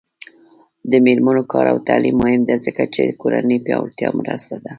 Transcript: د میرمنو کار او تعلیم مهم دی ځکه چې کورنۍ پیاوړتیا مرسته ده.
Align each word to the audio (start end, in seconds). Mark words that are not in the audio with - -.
د 0.91 0.93
میرمنو 1.05 1.43
کار 1.51 1.65
او 1.73 1.77
تعلیم 1.87 2.15
مهم 2.21 2.41
دی 2.49 2.57
ځکه 2.65 2.83
چې 2.93 3.03
کورنۍ 3.21 3.57
پیاوړتیا 3.65 4.09
مرسته 4.19 4.55
ده. 4.63 4.69